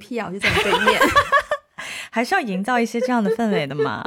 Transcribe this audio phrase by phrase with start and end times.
[0.00, 1.00] 屁啊，我就在你对面。
[2.12, 4.02] 还是要营造一些这样的氛围的嘛，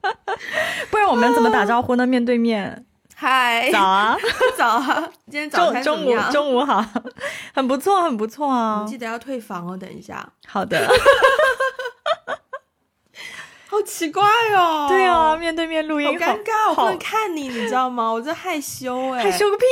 [0.90, 2.06] 不然我们怎么打招呼呢？
[2.06, 4.16] 面对面， 嗨，早啊，
[4.56, 6.82] 早啊，今天早餐中午中午好，
[7.52, 8.86] 很不错，很不错啊。
[8.88, 10.26] 记得要退房哦，等一下。
[10.46, 10.88] 好的。
[13.70, 14.24] 好奇怪
[14.56, 14.86] 哦！
[14.88, 18.10] 对啊，面对面录音，好尴尬，我不能看你，你知道吗？
[18.10, 19.64] 我真害羞哎，害羞个屁！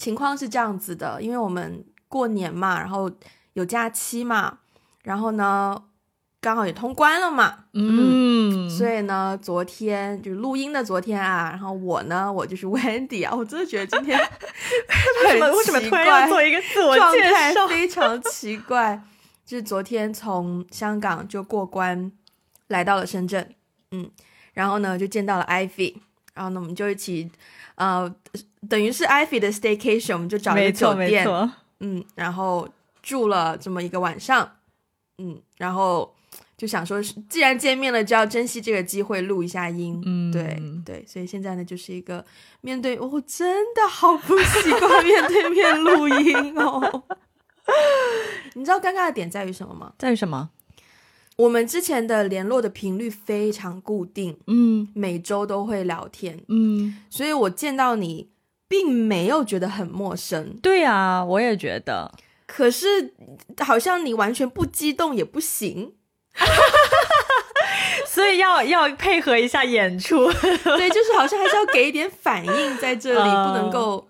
[0.00, 3.08] 情况是这样子的，因为我们过年嘛，然后
[3.52, 4.58] 有假期嘛，
[5.04, 5.84] 然后呢。
[6.42, 14.18] 刚好也通关了嘛，嗯，所以呢，昨天就是录音的昨天啊，然后我呢，我就是 Wendy 啊，我真的觉得今天
[15.26, 18.98] 为什么为什么突然要做一个自我 介绍，非常奇怪，
[19.44, 22.10] 就是昨天从香港就过关
[22.68, 23.46] 来到了深圳，
[23.90, 24.10] 嗯，
[24.54, 25.96] 然后呢就见到了 Ivy，
[26.32, 27.30] 然后呢我们就一起，
[27.80, 28.14] 呃，
[28.68, 31.26] 等于是 Ivy 的 staycation，我们就找一个酒店，
[31.80, 32.68] 嗯，然后
[33.02, 34.56] 住了这么一个晚上，
[35.18, 36.14] 嗯，然后。
[36.60, 39.98] 就想说，既然见面了，就要珍惜这个机会录一下音。
[40.04, 42.22] 嗯，对对，所以现在呢，就是一个
[42.60, 47.04] 面对，我真的好不习惯面对面录音哦。
[48.52, 49.94] 你知道尴尬的点在于什么吗？
[49.96, 50.50] 在于什么？
[51.40, 58.28] 我们之前的联络的频率非常固定，嗯，每周都会聊天，嗯，所以我见到你
[58.68, 60.58] 并没有觉得很陌生。
[60.60, 62.12] 对啊，我也觉得。
[62.46, 63.14] 可是
[63.58, 65.94] 好像你完全不激动也不行。
[68.06, 74.06] 所以要要配合一下演出， 对，就是好像还是要给一点反应在这里，不能够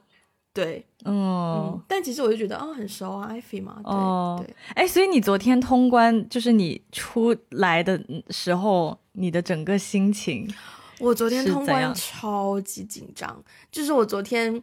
[0.52, 10.52] 对，嗯，但其实我就觉得哦，很熟啊，艾菲嘛，对对，哎，所以你昨天通关，就是你出来的时候，你的整个心情，
[10.98, 14.62] 我昨天通关超级紧张，就是我昨天。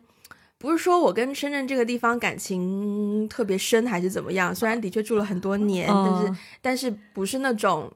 [0.60, 4.56] 不是说我跟深圳这个地方感情特别深还是怎么样？
[4.56, 6.34] 虽然的确住了很多年，但是
[6.64, 7.88] 但是不是那种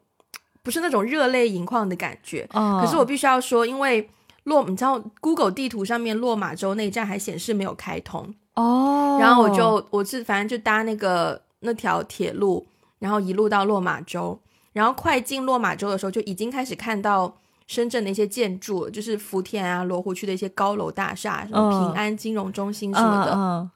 [0.62, 2.48] 不是那种热泪盈眶的感觉。
[2.52, 4.08] 可是我必须要说，因为
[4.44, 9.18] 落你知道，Google 地图上面落马洲那一站还显示没有开通哦。
[9.20, 12.68] 然后我就我是反正就搭那个那条铁路，
[13.00, 14.40] 然后一路到落马洲，
[14.74, 17.38] 然后快进落马洲的时候就已经开始看到。
[17.68, 23.70] 深圳的一些建筑，就是福田啊、罗湖区的一些高楼大厦，什么平安金融中心什么的。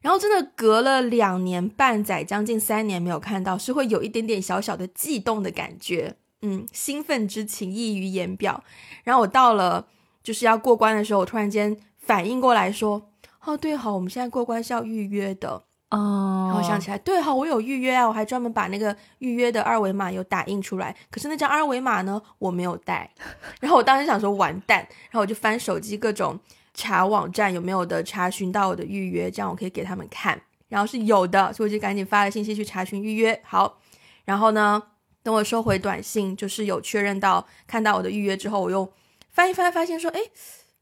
[0.00, 8.62] 然后真的隔了两年半载，将近三年没有看到，是会有一点点小小的悸动的感觉，嗯，兴奋之情溢于言表。
[9.02, 9.86] 然后我到了
[10.22, 13.10] 就是要过关的时候，我突然间反应过来说
[13.44, 20.96] ：“哦，对，好，我们现在过关是要预约的。”哦，然后想起来，对哈，我有预约啊，我还专门把那个预约的二维码有打印出来。
[21.10, 23.10] 可是那张二维码呢，我没有带。
[23.60, 26.40] 然后我当时想说完蛋，然后我就翻手机各种
[26.72, 30.40] 查网站有没有的查询到我的预约，这样我可以给他们看。
[30.68, 33.38] 然后是有的，所以我就赶紧发了信息去查询预约。
[33.44, 33.78] 好，
[34.24, 34.82] 然后呢，
[35.22, 38.90] 等我收回短信，就是有确认到看到我的预约之后，我又
[39.32, 40.20] 翻一翻，发现说，哎，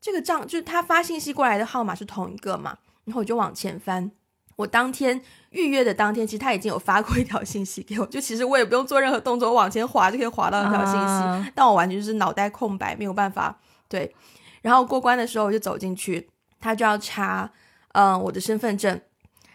[0.01, 2.77] 这个账就是他发信息过来的号码是同一个嘛？
[3.05, 4.11] 然后我就往前翻。
[4.57, 14.15] 我当天预约的当天，其实他已经有发过一条信息给我，就其实我也不用做任何动作，往前滑就可以滑到那条信息，但我完全就是脑袋空白，没有办法对。
[14.61, 16.29] 然后过关的时候我就走进去，
[16.61, 17.51] 他就要查
[17.93, 19.01] 嗯我的身份证，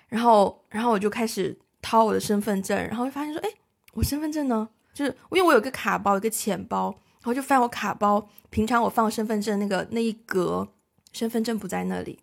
[0.07, 3.49] 然后然后我就开始掏我的身份证，然后就发现说，哎，
[3.93, 4.67] 我身份证呢？
[4.91, 10.67] 就是因为我有个卡包，一个钱包，然然后就翻我卡包，平常我放身份证那个那一格，
[11.11, 12.19] 身份证不在那里。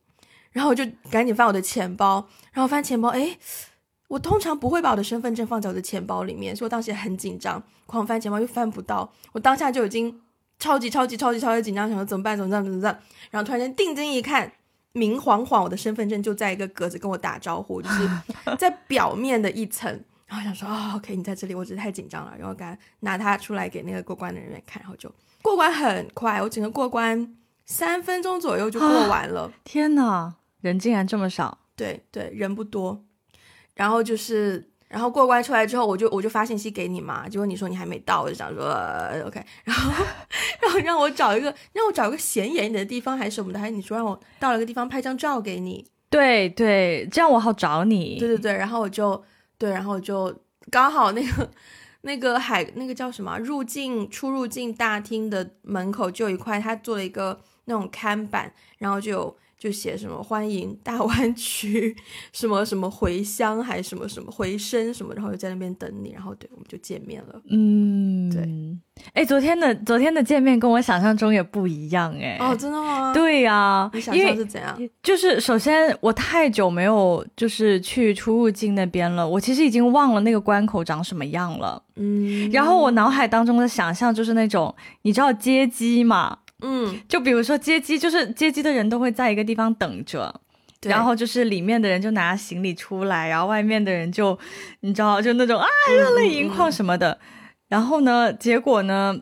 [0.52, 3.36] 然后我就赶紧翻我的钱包，然后翻钱包，哎，
[4.06, 10.20] 我通常不会把我的身份证放在我的钱包里面，所以我当时也很紧张，狂翻钱包又翻不到，我当下就已经
[10.60, 12.38] 超级超级超级超级紧张，想说怎么办？
[12.38, 12.62] 怎么办？
[12.62, 12.96] 怎么办？
[13.32, 14.52] 然后突然间定睛一看，
[14.92, 18.08] 明晃晃我的身份证就在一个格子跟我打招呼，就是
[18.56, 25.12] 在表面的一层，然后想说啊，OK，你在这里，我只是太紧张了，然后赶拿它出来给那个过关的人员看，然后就
[25.42, 27.36] 过关很快，我整个过关
[27.66, 30.36] 三分钟左右就过完了，天呐！
[30.62, 33.04] 人竟然这么少，对对，人不多。
[33.74, 38.72] 然后就是，然后过关出来之后，我就我就发信息给你嘛，结果你说你还没到，我就想说
[39.26, 39.92] OK，然后
[40.62, 48.18] 然后让我找一个让我找一个显眼一点的地方还是什么的，还是你说让我到了个地方拍张照给你，对对，这样我好找你。
[48.18, 49.22] 对对对，然后我就
[49.62, 50.34] 对，然后就
[50.72, 51.48] 刚好那个
[52.00, 59.36] 那个海那个叫什么入境出入境大厅的门口就有一块，他做了一个那种看板，然后就有。
[59.62, 61.96] 就写什么欢迎大湾区，
[62.32, 67.40] 什么什么回乡，还什么什么回声什么，然后就在那边等你，然后对，我们就见面了。
[67.48, 68.42] 嗯，对。
[69.12, 72.36] 哎，昨天的昨天的见面跟我想象中也不一样哎。
[72.40, 73.14] 哦，真的吗？
[73.14, 74.76] 对呀，你想象是怎样？
[75.00, 81.80] 就是首先我太久没有就是去出入境那边了，我其实已经忘了那个关口长什么样了。
[81.94, 82.50] 嗯。
[82.50, 86.38] 然后我脑海当中的想象就是那种，你知道接机吗？
[86.62, 90.40] 嗯，就比如说接机，就是接机的人都会在一个地方等着，
[90.82, 94.38] 然后就是里面的人就拿行李出来，然后外面的人就，
[94.80, 97.18] 你知道，就那种啊热泪盈眶什么的。
[97.68, 99.16] 然后呢，结果呢，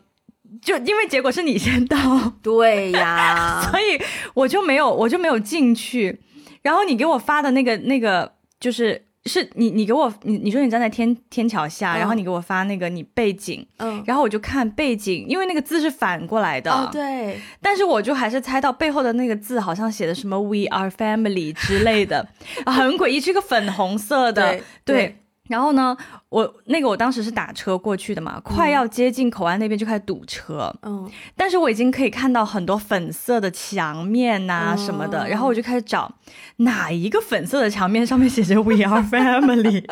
[0.61, 3.99] 就因为结果是你先到，对呀， 所以
[4.33, 6.21] 我就没有，我就没有进去。
[6.61, 9.05] 然后你给我发的那个那个就是。
[9.25, 22.27] 是你，你给我，你你说你站在天天桥下，然后你给我发那个你背景，嗯，然后我就看背景，因为那个字是反过来的，哦对，但是我就还是猜到背后的那个字好像写的什么 We are family 之类的，
[22.65, 25.17] 很诡异，是一个粉红色的，对。
[25.51, 25.95] 然后呢，
[26.29, 36.09] 我那个我当时是打车过去的嘛，快要接近口岸那边就开始堵车，嗯，但是我已经可以看到很多粉色的墙面呐什么的，然后我就开始找
[36.57, 39.85] 哪一个粉色的墙面上面写着 We are family，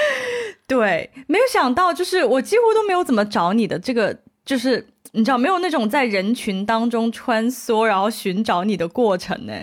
[0.68, 9.54] 对，没有想到就是我几乎都没有怎么找你的这个，就是你知道没有那种在人群当中穿梭然后寻找你的过程呢，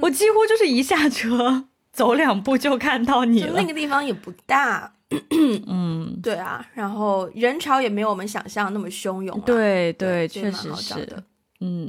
[0.00, 1.66] 我几乎就是一下车。
[1.92, 3.52] 走两步就看到你了。
[3.54, 4.94] 那个地方也不大，
[5.68, 9.38] 嗯，对啊，然后人潮也没有我们想象那么汹涌。
[9.42, 11.22] 对对，确实是的。
[11.60, 11.88] 嗯，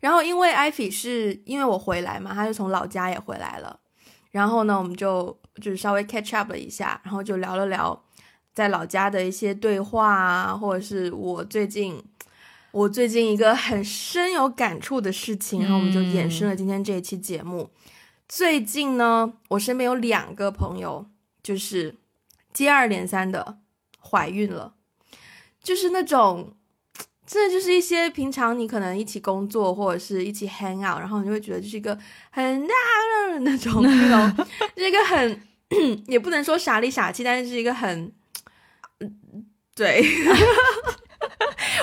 [0.00, 3.78] 然后因为艾菲是因为我回来嘛，他就从老家也回来了。
[4.32, 8.02] 然后呢，我们就就是稍微 catch up 了一下，然后就聊了聊
[8.52, 12.02] 在老家的一些对话啊，或者是我最近
[12.72, 17.70] 我最近一个很深有感触的事情，然后我们就衍生了今天这一期节目。
[18.28, 21.06] 最近呢，我身边有两个朋友，
[21.42, 21.96] 就是
[22.52, 23.58] 接二连三的
[24.00, 24.74] 怀孕了，
[25.62, 26.56] 就是那种，
[27.26, 31.98] 真的就是一些平常你可能一起工作或者是一起 hang out，然后你就会觉得这是一个
[32.30, 32.74] 很大
[33.30, 34.46] 的那种那种，
[34.76, 35.42] 是一个很
[36.06, 38.12] 也不能说傻里傻气，但是是一个很，
[39.74, 40.02] 对。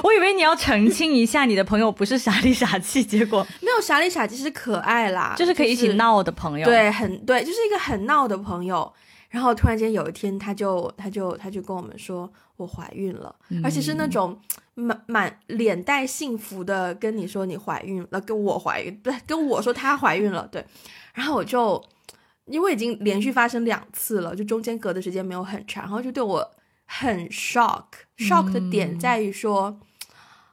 [0.04, 6.66] 我以为你要澄清一下，你的朋友不是傻里傻气，结果没有傻里傻气，是可爱啦，就是可以一起闹的朋友。
[6.66, 8.92] 对，很对，就是一个很闹的朋友。
[9.30, 13.34] 然后突然间有一天，他就他就他就跟我们说，我怀孕了，
[13.64, 14.38] 而且是那种
[14.74, 20.66] 满满脸带幸福的跟你说你怀孕了，跟我怀孕，对，跟我说她怀孕了，对。
[21.14, 21.82] 然后我就
[22.46, 26.52] 因为已经连续发生两次了，就中间隔的时间没有很长，然后就对我
[26.86, 29.80] 很 shock，shock 的点在于说。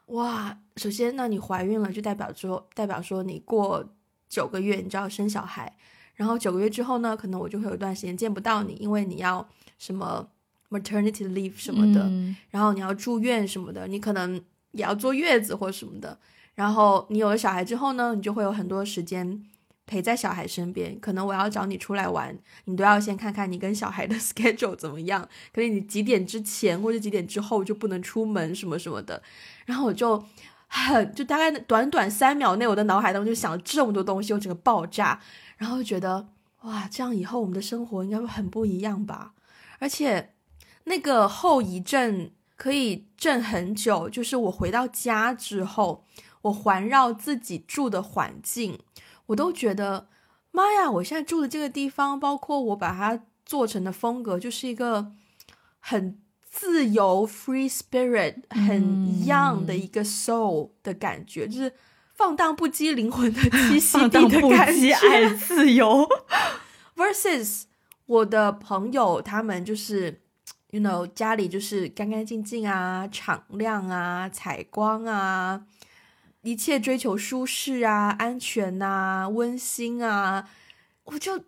[0.09, 3.85] 哇，首先，那你怀孕了，就代表说，代表说你过
[4.29, 5.77] 九个月，你就要生小孩，
[6.15, 9.47] 然后九个月之后呢，可能我就会有一段时间见不到你，因为你要
[9.79, 10.29] 什么
[10.71, 12.11] maternity leave 什么的，
[12.51, 16.19] 然后你要住院什么的，你可能也要坐月子或什么的，
[16.55, 19.43] 然后你有了小孩之后呢，你就会有很多时间。
[19.89, 25.27] 陪在小孩身边，可能我要找你出来玩，你都要先看看你跟小孩的 schedule 怎么样。
[25.53, 29.23] 可能你几点之前或者几点之后就不能出门什么什么的。
[29.65, 30.23] 然后我就
[30.69, 35.21] 很就大概短短三秒内，我的脑海当中就想了这么多东西，我整个爆炸。
[35.57, 36.29] 然后觉得
[36.63, 39.33] 哇，这样以后我们的生活应该会很不一样吧？
[39.79, 40.35] 而且
[40.85, 46.05] 那个后遗症可以症很久，就是我回到家之后，
[46.43, 48.79] 我环绕自己住的环境。
[49.29, 50.09] 我都觉得，
[50.51, 50.91] 妈呀！
[50.91, 55.13] 我现在住的这个地方，包括我把它做成的风格，就是一个
[55.79, 56.19] 很
[56.51, 58.83] 自由、free spirit、很
[59.27, 61.73] young 的一个 soul 的感觉，就是
[62.15, 64.93] 放荡不羁灵魂的栖 息地的感觉。
[64.93, 66.09] 爱自由。
[66.97, 67.65] versus
[68.07, 70.23] 我的朋友，他们就是
[70.71, 75.65] ，you know，家里就是干干净净啊，敞亮啊，采光啊。
[76.43, 80.49] 一切追求舒适啊、安全呐、温馨啊，
[81.05, 81.39] 我就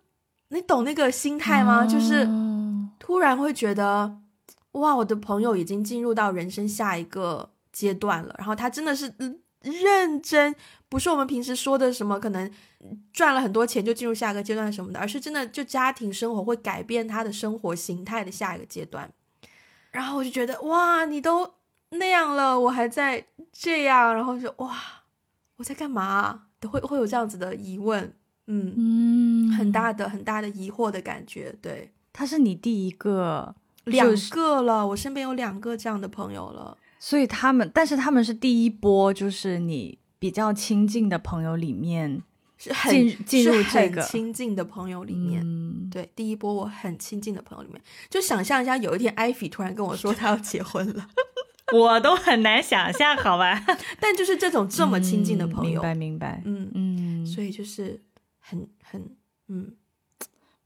[0.49, 1.85] 你懂那个心态吗？
[1.85, 2.27] 就是
[2.99, 4.17] 突然会觉得，
[4.73, 8.35] 哇，我的朋友已经进入到人生下一个阶段了。
[8.37, 9.13] 然后他真的是
[9.61, 10.53] 认真，
[10.89, 12.51] 不是我们平时说的什么可能
[13.13, 19.09] 赚了很多钱就进入下一个阶段什么的，而是真的就家庭生活会改变他的生活形态的下一个阶段。
[19.91, 21.53] 然后我就觉得，哇，你都。
[21.91, 24.75] 那样了，我还在这样，然后就哇，
[25.57, 26.43] 我在干嘛？
[26.59, 28.13] 都会会有这样子的疑问，
[28.47, 31.55] 嗯嗯，很大的很大的疑惑的感觉。
[31.61, 33.55] 对，他是你第一个，
[33.85, 42.21] 两个了，我身边有两个这样的朋友了，所以他们，但是他们是第一波，就是你比较亲近的朋友里面
[42.59, 45.43] 是很进进入这个亲近的朋友里面。
[45.89, 51.09] 对，第一波我很亲近的朋友里面，就想象一下，有一天艾菲突然跟我说她要结婚了，
[51.73, 53.65] 我都很难想象，好吧？
[53.99, 58.01] 但就是这种这么亲近的朋友，明白明白，嗯嗯，所以就是
[58.39, 59.01] 很很
[59.47, 59.71] 嗯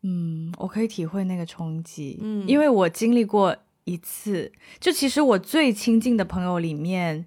[0.04, 7.26] 嗯，我可以体会那个冲击，嗯，因为我经历过一次，就其实我最亲近的朋友里面，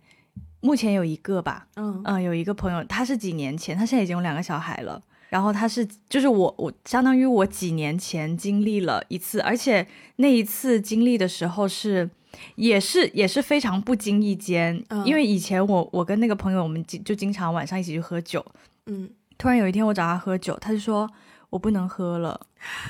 [0.60, 5.02] 目前有一个吧，嗯嗯，有一个朋友，他是几年前，他现在已经有两个小孩了。
[5.30, 12.08] 然后他是，就是我，我相当于我几年前经历了一次，而且那一次经历的时候是，
[12.56, 18.44] 也是也是非常不经意间，因为以前我我跟那个朋友，我们就经常晚上一起去喝酒，
[18.86, 21.08] 嗯，突然有一天我找他喝酒，他就说
[21.50, 22.40] 我不能喝了，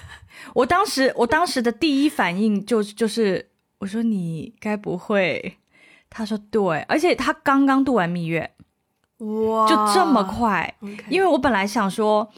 [0.54, 5.56] 我当时我当时的第一反应就就是我说你该不会，
[6.10, 8.50] 他说对，而且他刚刚度完蜜月。
[9.18, 10.72] 哇，就这么快？
[11.10, 12.30] 因为我本来想说，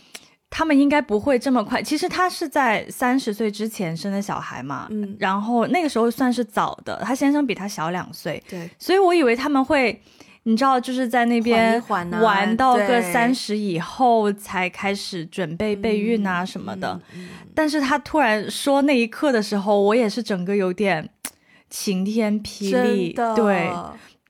[0.51, 1.81] 他们应该不会这么快。
[1.81, 7.01] 其实他是在三十岁之前生的小孩嘛，嗯，然后那个时候算是早的。
[7.05, 10.03] 他先生比他小两岁，对，所以我以为他们会，
[10.43, 17.01] 你知道，就是在那边玩到个三十以后才开始准备备孕啊什么的。
[17.55, 21.09] 但是他突然说那一刻的时候，我也是整个有点
[21.69, 23.71] 晴天霹雳，对。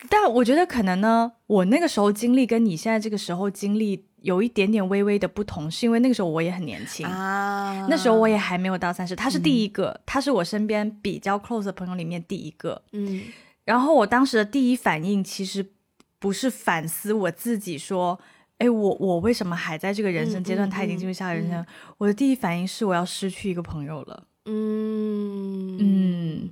[0.08, 7.06] 但我觉得可能呢，我那个时候经历跟你现在这个时候经历有一点点微微的不同，是因为那个时候我也很年轻。
[7.06, 13.22] 啊，那时候我也还没有到三十，他是第一个，他是我身边比较 close 的朋友里面第一个，嗯，
[13.64, 15.66] 然后我当时的第一反应其实
[16.18, 18.18] 不是反思我自己，说，
[18.58, 21.64] 哎，我我为什么还在这个人生阶段，他已经进入下人生，
[21.98, 25.78] 我的第一反应是我要失去一个朋友了，嗯。
[25.78, 26.50] 嗯。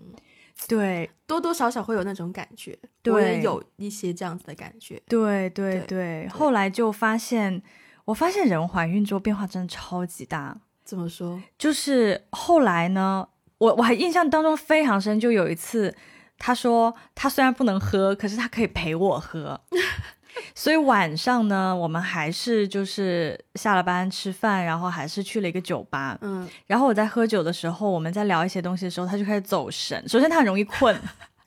[0.69, 5.03] 对，多多少少会有那种感觉，我也有一些这样子的感觉。
[5.09, 7.61] 对对对，后来就发现，
[8.05, 10.61] 我发现人怀孕之后变化真的超级大。
[10.85, 11.43] 怎么说？
[11.59, 13.27] 就是后来呢，
[13.59, 15.95] 我我还印象当中非常深，就有一次，
[16.39, 19.61] 他说他虽然不能喝，可是他可以陪我喝。
[20.55, 26.19] 所以晚上呢，我们还是就是下了班吃饭，然后还是去了一个酒吧。
[26.21, 30.03] 嗯，然后我在喝酒的时候，我们在聊一些东西的时候，他就开始走神。
[30.09, 30.95] 首先他很容易困，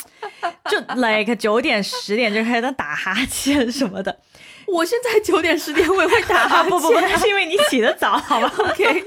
[0.70, 4.18] 就 like 九点十点就开始在打哈欠什么的。
[4.68, 8.54] 我现在九点十点我也会打哈欠，不不不，那是因为你起得早，好吧？
[8.58, 9.04] OK。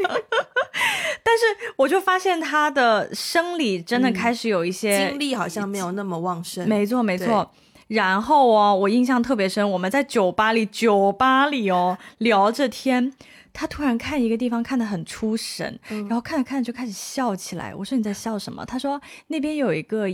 [1.23, 1.45] 但是
[1.77, 6.69] 我就发现他的生理真的开始有一些精力好像没有那么旺盛。
[6.69, 7.51] 没错没错。
[7.95, 13.15] 然后哦，我印象特别深，我们在酒吧里，酒吧里哦聊着天，
[13.53, 17.75] 他突然看一个地方看得很出神，然后看着看着就开始笑起来。
[17.75, 18.65] 我说你在笑什么？
[18.65, 20.07] 他说那边有一个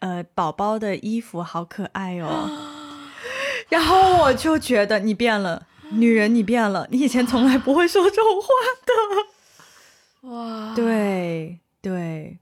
[0.00, 2.50] 呃宝宝的衣服好可爱哦。
[3.70, 8.48] 然后我就觉得你变了，女人你变了，你以前从来不会说这种话
[8.86, 10.28] 的。
[10.28, 12.38] 哇，对对，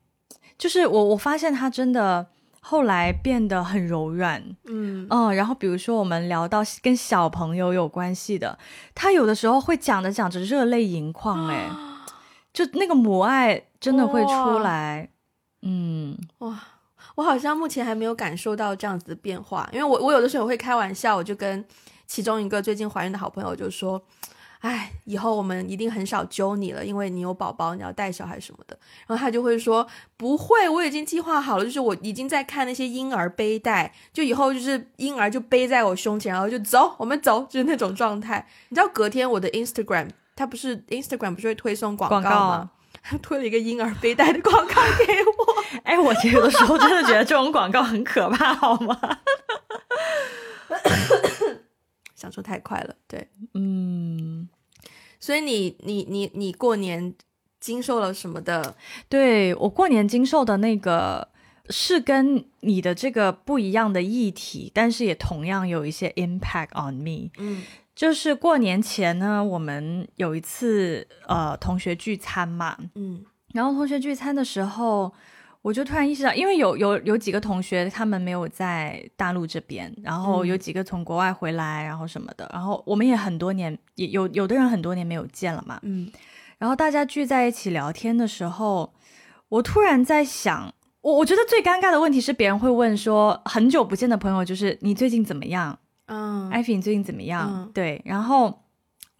[0.59, 2.26] 就是我我发现他真的。
[2.61, 5.07] 后来变得很柔软，嗯。
[5.11, 8.59] 嗯，然后比如说我们聊到跟小朋友有关系的，
[8.95, 11.69] 他有的时候会讲着讲着热泪盈眶，哎，
[12.52, 15.09] 就那个母爱真的会出来，
[15.62, 16.61] 嗯，哇，
[17.17, 21.64] 我好像目前还没有感受到这样子的变化，因为我我有的时候会开玩笑，我就跟
[22.07, 24.02] 其中一个最近怀孕的好朋友就说。
[24.61, 28.79] 哎，以后我们一定很少揪你了，因为你有宝宝，你要带小孩什么的。
[29.07, 29.87] 然后他就会说
[30.17, 38.47] 不会，我已经计划好了，就是我已经在看那些婴儿背带，就以后就是婴儿就背在我胸前，然后就走，我们走，就是那种状态。
[38.69, 42.71] 你知道隔天我的 Instagram，它不是 Instagram 不是会推送广告吗？
[43.02, 45.64] 他 推了一个婴儿背带的广告给我。
[45.85, 48.99] 哎，我有的时候真的觉得这种广告很可怕，好吗？
[52.21, 54.47] 享受太快了，对，嗯，
[55.19, 57.15] 所以你你你你过年
[57.59, 58.77] 经受了什么的？
[59.09, 61.29] 对我过年经受的那个
[61.71, 67.31] 是跟你的这个不一样的议题，但是也同样有一些 impact on me。
[67.39, 67.62] 嗯，
[67.95, 73.25] 就是过年前呢，我们有一次呃同学聚餐嘛，嗯，
[73.55, 75.12] 然后同学聚餐的时候。
[75.62, 86.11] 我就突然意识到，因为有有有几个同学他们没有在大陆这边，然后有几个从国外回来，然后什么的，然后我们也很多年，也有有的人很多年没有见了嘛，嗯，
[86.59, 88.95] 然后大家聚在一起聊天的时候，
[89.50, 95.79] 我突然在想，我我觉得最尴尬的问题是别人会问说，很久不见的朋友就是你最近怎么样？
[96.07, 97.71] 嗯，艾菲你最近怎么样？
[97.75, 98.62] 对，然后。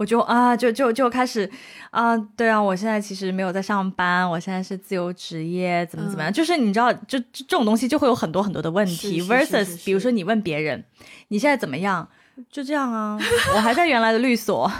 [0.01, 1.49] 我就啊，就就就开始
[1.91, 6.33] 啊，对啊，我现在其实没有在上班，我现在是自由职业，怎么怎么样？
[6.33, 9.21] 就是你知道，就这种东西就会有很多很多的问题。
[9.21, 10.83] versus，比如说你问别人，
[11.29, 12.09] 你现在怎么样？
[12.51, 13.19] 就这样啊，
[13.55, 14.73] 我还在原来的律所。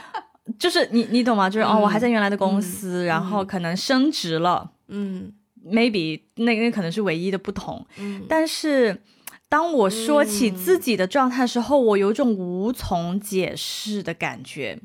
[0.58, 1.48] 就是你你懂吗？
[1.48, 5.32] 就是哦，我还在原来的公司，然后可能升职了，嗯
[5.66, 9.00] ，maybe 那那可能是唯一的不同，嗯，但是
[9.48, 14.78] 当我说起自己的状态的时候，我有种无从解释的感觉，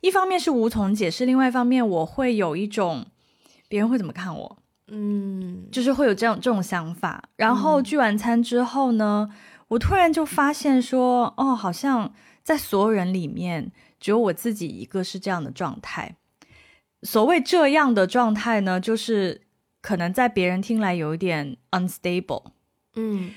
[0.00, 3.06] 一方面是无从解释，另外一方面我会有一种
[3.68, 4.58] 别人会怎么看我，
[4.88, 7.28] 嗯，就是会有这样这种想法。
[7.36, 9.28] 然后聚完餐之后呢，
[9.68, 13.72] 我突然就发现说，哦，好像在所有人里面。
[13.98, 16.16] 只有我自己一个是这样的状态。
[17.02, 19.40] 所谓这样的状态呢，就是
[19.80, 22.44] 可能在别人听来有一点 unstable。
[22.94, 23.30] 嗯，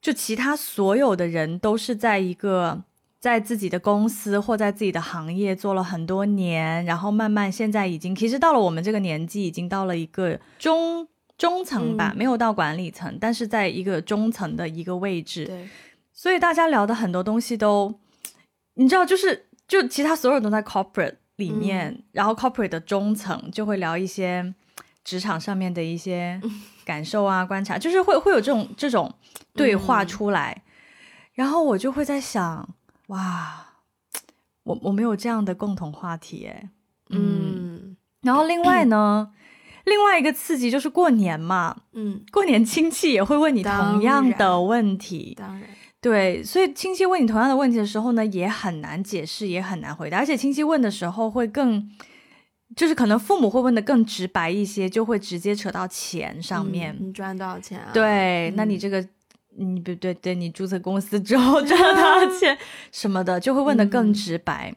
[0.00, 2.82] 就其他所有的人都是在一个
[3.18, 15.46] 在自己的公司或在自己的行业做了很多年，然后慢慢现在已经其实到了我们这个年纪，已经到了一个中中层吧，没有到管理层，但是在一个中层的一个位置。
[15.46, 15.68] 对，
[16.12, 17.94] 所以大家聊的很多东西都，
[18.74, 19.46] 你知道，就是。
[19.70, 24.52] 就其他所有人都在 corporate 里面，然后 corporate 的中层就会聊一些
[25.04, 26.40] 职场上面的一些
[26.84, 29.12] 感受啊、观察，就是会会有这种这种
[29.54, 30.62] 对话出来，
[31.34, 32.68] 然后我就会在想，
[33.08, 33.66] 哇，
[34.64, 36.70] 我我没有这样的共同话题哎，
[37.10, 39.32] 嗯，然后另外呢，
[39.84, 45.68] 另外一个刺激就是过年嘛，嗯，过年亲戚也会问你同样的问题，当然。
[46.02, 50.16] 对，所以亲戚问你同样的问题的时候呢，也很难解释，也很难回答。
[50.16, 51.90] 而且亲戚问的时候会更，
[52.76, 56.96] 就是可能父母会问的更直白一些，就会直接扯到钱上面。
[56.98, 57.90] 你赚多少钱啊？
[57.92, 59.06] 对，那你这个，
[59.56, 62.56] 你不对对，你注册公司之后 赚了多少钱
[62.92, 64.74] 什么的，就会问的更直白。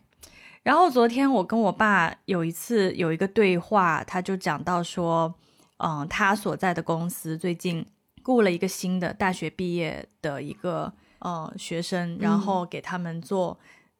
[0.63, 5.33] 然后昨天我跟我爸有一次有一个对话，他就讲到说，
[5.77, 7.85] 嗯，他所在的公司最近
[8.23, 10.93] 雇了一个新的大学毕业的一个。
[11.25, 13.57] 呃，学生，然后给他们做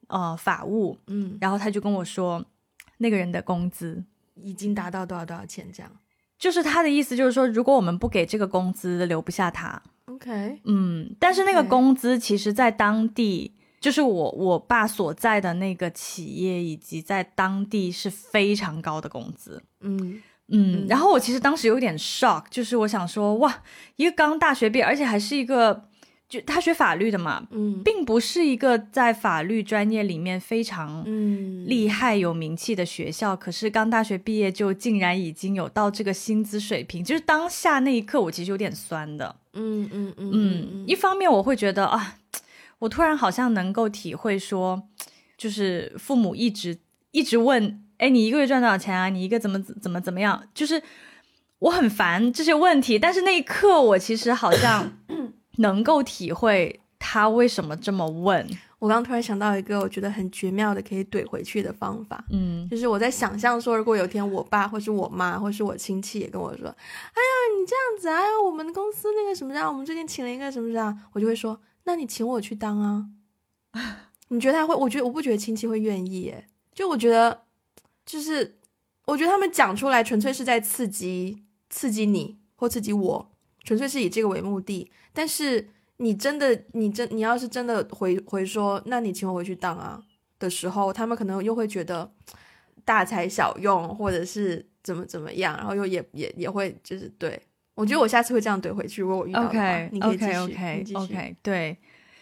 [0.08, 2.44] 呃法务，嗯，然后他就跟我说，
[3.04, 5.92] 那个人的工资已经达到多少多少钱，这样，
[6.40, 9.80] 就是他的意思，就是说，如果我们不给这个工资，留不下他。
[10.06, 19.62] OK，嗯，但是那个工资其实，在当地，就是我我爸所在的那个企业，以及在当地是非常高的工资。
[19.82, 23.62] 嗯嗯，然后我其实当时有点 shock，就是我想说，哇，
[23.98, 25.90] 一个刚大学毕业，而且还是一个。
[26.34, 31.06] 就他学法律的嘛，嗯，并不是一个在法律专业里面非常
[31.68, 42.16] 厉害有名气的学校，可是刚大学毕业就竟然已经有到这个薪资水平，就是当下那一刻我其实有点酸的，嗯嗯嗯嗯，一方面我会觉得啊，
[42.80, 44.88] 我突然好像能够体会说，
[45.38, 46.80] 就是父母一直
[47.12, 49.10] 一直问，哎，你一个月赚多少钱啊？
[49.10, 50.48] 你一个怎么怎么怎么样？
[50.56, 50.82] 就是
[51.60, 54.94] 我很烦这些问题，但是那一刻我其实好像。
[55.58, 58.48] 能够体会他为什么这么问。
[58.80, 73.06] 我刚突然想到一个我觉得很绝妙的可以怼回去的方法，嗯，就是我在想象说，如果有一天我爸或是我妈或是我亲戚也跟我说，哎呀，你这样子，哎呀，我们公司那个什么的，我们最近请了一个什么的，我就会说，那你请我去当啊？
[74.28, 74.76] 你觉得他会？
[74.76, 77.44] 我觉得我不觉得亲戚会愿意，哎，就我觉得，
[78.06, 78.58] 就是
[79.06, 83.32] 我觉得他们讲出来纯粹是在刺激刺激你或刺激我，
[83.64, 84.92] 纯粹是以这个为目的。
[85.14, 90.02] 但是你真的，你真你要是真的回回说，那你请我回去当啊
[90.40, 92.12] 的时候，他们可能又会觉得
[92.84, 97.40] 大材小用，或者是怎么怎么样，然后又也也也会就是对
[97.76, 101.78] 我觉得我下次会这样怼回去，如果我遇到的话，你可以继续，OK OK，对，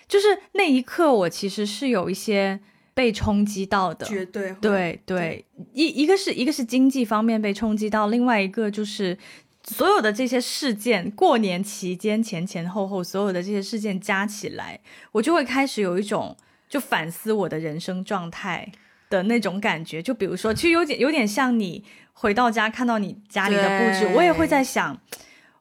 [0.08, 2.60] 就是那一刻我其实是有一些
[2.94, 9.18] 被冲击到的，绝对对对，一一个是一个是经济方面被冲击到，另外一个就是。
[9.72, 14.78] 所有的这些事件，过年期间前前后后，所有的这些事件加起来，
[15.14, 16.36] 我就会开始有一种
[16.68, 18.70] 就反思我的人生状态
[19.10, 20.02] 的那种感觉。
[20.02, 25.00] 就比如说，其实有点有点像你回到家看到你家里的布置，我也会在想，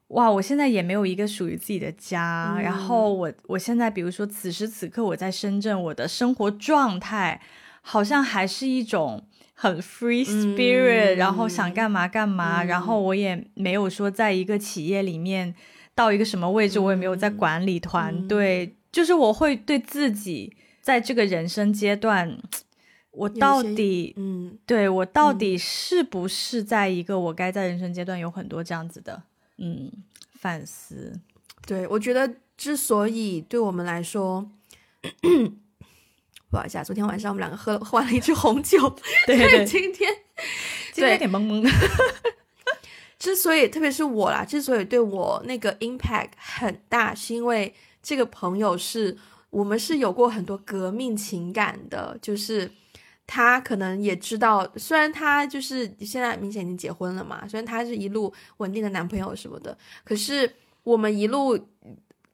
[0.09, 2.59] 哇，我现在也没有一个属于自己的家。
[2.61, 7.41] 然后我我现在比如说此时此刻我在深圳，我的生活状态
[7.81, 9.25] 好像还是一种。
[9.63, 15.55] 很 free spirit，然后想干嘛干嘛，然后我也没有说在一个企业里面
[15.95, 22.39] 到一个什么位置，我也没有在管理团队，就是我会对自己在这个人生阶段，
[23.11, 29.23] 我到底，嗯，对我到底是不是在一个我该在人生阶段有很多这样子的，
[29.59, 29.93] 嗯，
[30.33, 31.21] 反思。
[31.67, 34.51] 对我觉得，之所以对我们来说。
[36.51, 38.79] 不好意思，昨天晚上我们两个喝 喝完了一支红酒
[39.27, 40.13] 对对，今天
[40.93, 41.71] 今天有点懵懵的。
[43.19, 49.17] 之所以特别是我啦，之所以对我那个 impact 很大，是因为这个朋友是
[49.51, 52.71] 我们是有过很多革命情感的，就是
[53.27, 60.51] 他可能也知道，虽然他就是现在明显已经结婚了嘛，虽然他是一路稳定的男朋友什么的，可是
[60.83, 61.59] 我们一路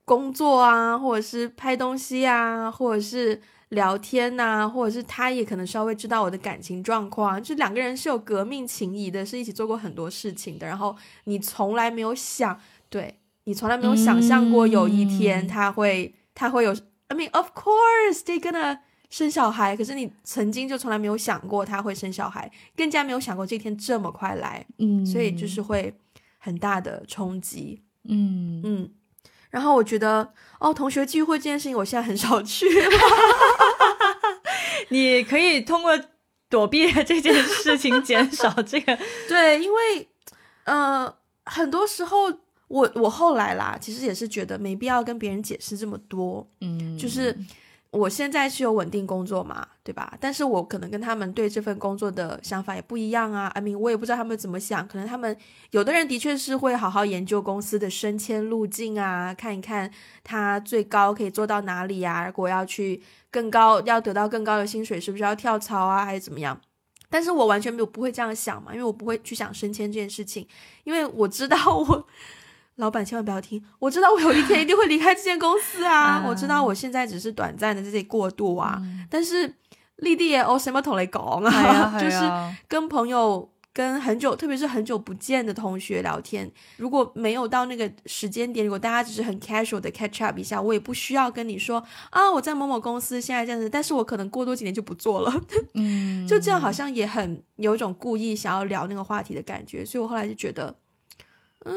[0.05, 10.65] 工作啊，或者是拍东西啊，或者是聊天呐，或者是他也可能稍微知道我的感情状况，就两个人是有革命情谊的，是一起做过很多事情的。
[10.65, 16.71] 然后你从来没有想，对你从来没有想象过有一天他会他会有
[17.07, 18.79] ，I mean of course they gonna。
[19.09, 25.93] 生小孩，可是你曾经就从来没有想过他会生小孩，更加没有想过这天这么快来，嗯，所以就是会
[26.37, 28.89] 很大的冲击，嗯嗯。
[29.49, 32.65] 然后我觉得，哦，同学聚会这件事情，我现在很少去。
[34.89, 35.99] 你可以通过
[36.49, 40.07] 躲避这件事情减少这个， 对，因为
[40.63, 41.13] 呃，
[41.45, 42.31] 很多时候
[42.67, 47.35] 我我后来啦，其实也是觉得没必要跟别人解释这么多，嗯，就是。
[47.91, 50.13] 我现在是有稳定工作嘛，对吧？
[50.19, 53.47] 但是我可能跟他们对这份工作的想法也不一样啊。
[53.55, 54.85] I mean，我也不知道他们怎么想。
[54.85, 55.35] 可能他们
[55.71, 59.89] 有的人的确是会好好研究公司的升迁路径啊，看一看
[60.23, 62.27] 他最高可以做到哪里啊。
[62.27, 66.59] 如果要去更高，要得到更高的薪水，是不是要跳槽啊，还是怎么样？
[67.09, 70.45] 但是我完全没有不会这样想嘛，因为我不会去想升迁这件事情，
[70.83, 72.07] 因为我知道我。
[72.77, 76.23] 老板千万不要听，我知道我有一天一定会离开这间公司啊！
[76.27, 79.51] 我知道我现在只是短暂的在这里过渡啊，但是
[79.97, 82.19] 立地也哦什么同来讲啊， 就是
[82.67, 95.33] 跟朋友、跟很久，特别是很久不见的同学聊天，如果没有到那个时间点，如果大家只是很 casual 的 catch up 一下，我也不需要跟你说啊，我在某某公司现在这样子，但是我可能过多几年就不做了，
[95.73, 100.75] 嗯， 就这样好像也很有一种故意想要聊那个话题的感觉，所以我后来就觉得，
[101.65, 101.73] 嗯。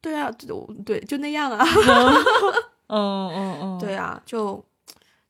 [0.00, 1.64] 对啊，就对，就那样啊。
[2.90, 4.64] 嗯嗯嗯，对啊，就，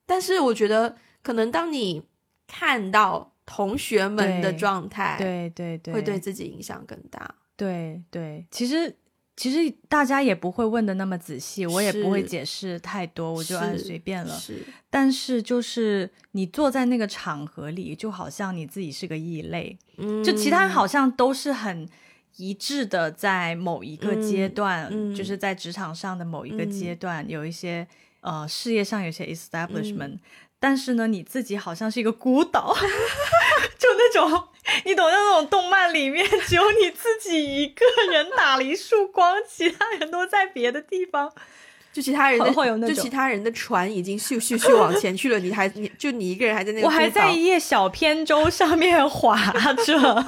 [0.07, 2.01] 但是我觉得，可能当你
[2.47, 7.35] 看到同学们的状态，对对对，会对自己影响更大。
[7.57, 8.95] 对对，其实
[9.37, 14.33] 其实大家也不会问的那么仔细，我也不会解释太多，我就按随便了。
[14.37, 21.89] 是，但是就是你坐在那个场合里，就好像你自己是个异类，嗯就其他人好像都是很。
[22.37, 27.87] 一致的，在某一个阶段，就是在职场上的某一个阶段，有一些
[28.21, 30.19] 呃事业上有些 establishment，
[30.61, 32.77] 但是呢，你自己好像是一个孤岛，
[33.79, 34.49] 就那种
[34.85, 41.33] 你懂那种动漫里面只有你自己一个人打了一束光，其他人都在别的地方，
[41.93, 42.39] 就其他人
[42.81, 49.37] 的就其他人的船已经咻咻 咻往前去了，你还你就你一个人还在那个，我还在一叶小扁舟上面划
[49.85, 50.25] 着。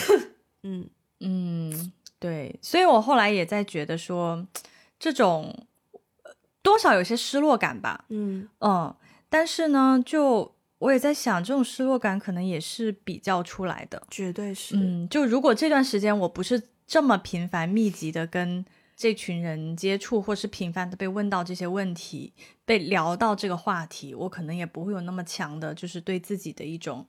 [0.64, 0.88] 嗯
[1.20, 4.46] 嗯，对，所以我后来也在觉得说，
[4.98, 5.66] 这种
[6.62, 8.04] 多少有些失落感吧。
[8.08, 8.94] 嗯嗯，
[9.28, 14.76] 但是呢，就我也在想，这种失落感可能也是比较出来的，绝对是。
[14.76, 18.64] 嗯，就如果这段时间我不是这么频繁密集的跟
[18.96, 22.32] 这群人接触，或是频繁的被问到这些问题，
[22.64, 27.06] 被聊到这个话题，我可能也不会有那么强的，就是对自己的一种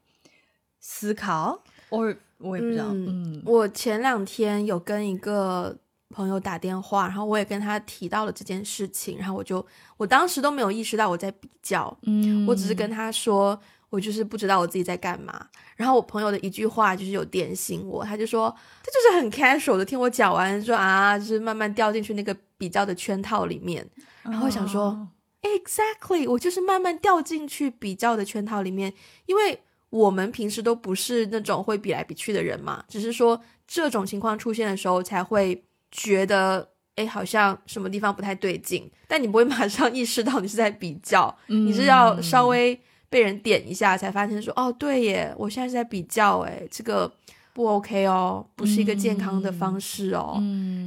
[0.79, 1.63] 思考。
[1.97, 5.75] 我我也不知道，嗯，我前两天有跟一个
[6.09, 9.65] 朋友打电话，然后我也跟他提到了这件事情，然后我就
[9.97, 13.57] 我当时都没有意识到我在比较，嗯，我只是跟他说，
[13.89, 15.47] 我就是不知道我自己在干嘛。
[15.75, 18.53] 然后我朋友的一句话就是有点醒我，他就说
[18.83, 23.87] 他就是很 casual 的听我讲完，说啊，就是慢慢掉进去那个比较的圈套里面。
[24.23, 25.07] 然后想说
[25.41, 28.91] ，exactly，我就是慢慢掉进去比较的圈套里面，
[29.27, 29.59] 因为。
[29.93, 38.89] 我们平时都不是那种会比来比去的人嘛，只是说这种情况出现的时候才会觉得，哎，好像什么地方不太对劲。
[39.07, 47.13] 但你不会马上意识到你是在比较， 你是要稍微被人点一下才发现说，哦，对耶，我现在是在比较，哎，这个
[47.53, 50.41] 不 OK 哦，不是一个健康的方式哦。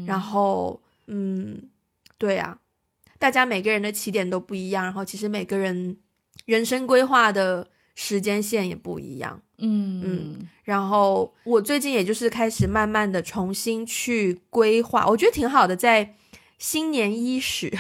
[0.05, 1.63] 然后，嗯，
[2.19, 2.59] 对呀，
[3.21, 5.97] 大家每个人的起点都不一样，然后其实每个人
[6.45, 7.69] 人生规划的。
[7.99, 16.15] 时间线也不一样，嗯嗯，然后我最近也就是开始慢慢的重新去规划，我觉得挺好的，在
[16.59, 17.73] 新年伊始，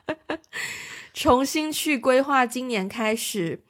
[1.12, 3.62] 重新去规划今年开始，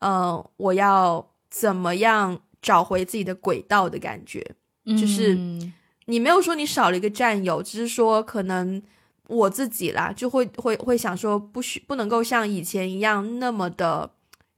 [0.00, 4.44] 呃，我要怎么样找回自己的轨道的感觉，
[4.84, 5.38] 就是
[6.06, 8.82] 你没有说你少了一个战友，只是说可能
[9.28, 14.10] 我自己啦，就会会会想说，不许不能够像以前一样那么的。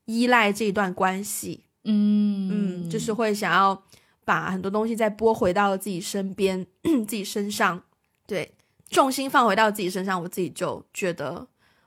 [0.06, 3.82] 依赖这一段关系，嗯嗯，就是会想要
[4.24, 6.66] 把很多东西再拨回到自己身边、
[7.06, 7.82] 自己身上，
[8.26, 8.52] 对，
[8.90, 11.46] 重心放回到自己身上，我自己就觉得，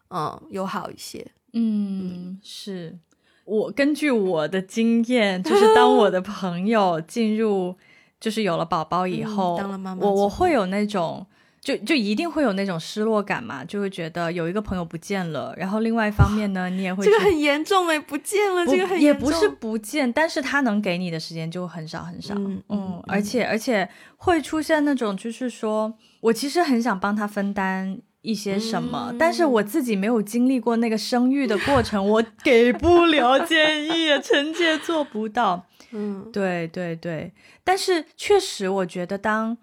[0.10, 1.26] 嗯，有好一些。
[1.54, 2.98] 嗯，是
[3.46, 7.76] 我根据我的经验，就是当我的朋友进入，
[8.20, 11.26] 就是有了宝宝以后，当了妈妈，我我会有那种。
[11.66, 22.36] 就就一定会有那种失落感嘛，就会觉得有一个朋友不见了，然后另外一方面呢，你也会这个很严重哎，不见了，这个很也不是不见，但是他能给你的时间就很少很少，
[22.70, 39.58] 嗯，而且而且会出现那种就是说我其实很想帮他分担一些什么，但是我自己没有经历过那个生育的过程，我给不了建议， 臣妾做不到，嗯，对对对，但是确实我觉得当。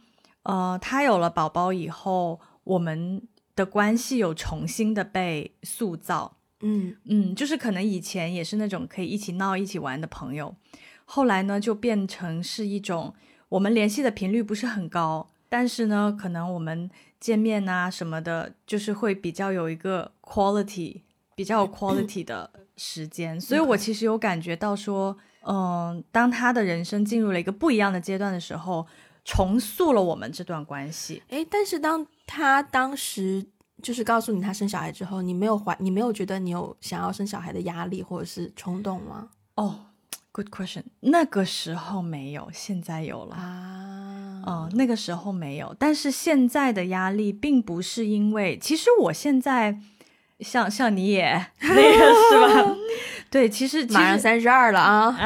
[0.44, 3.22] 呃，他有了宝宝以后，我们
[3.54, 6.38] 的关系有重新的被塑造。
[6.64, 10.54] 嗯嗯，就是可能以前也是那种可以一起闹、一起玩的朋友，
[11.04, 13.12] 后来呢就变成是一种
[13.48, 21.02] 我们联系的频率不是很高，但是呢，可能我们见面啊什么的，就是会比较有一个 quality，
[21.34, 23.40] 比较有 quality 的时间。
[23.40, 28.86] 所以我其实有感觉到说，嗯，当他的人生进入了一个不一样的阶段的时候。
[29.24, 31.22] 重塑了我们这段关系。
[31.28, 33.44] 哎，但是当他当时
[33.80, 39.28] 就是告诉你他生小孩之后，你没有怀，你没有觉得你有想要生小孩的压力或者是冲动吗？
[39.54, 39.86] 哦
[40.32, 40.84] ，Good question。
[41.00, 44.42] 那个时候没有，现在有了啊。
[44.44, 49.78] 哦，那个时候没有，但是现在的压力并不是因为，其实我现在
[50.40, 52.76] 像像你也那个是吧？
[53.30, 55.16] 对，其实马上三十二了啊。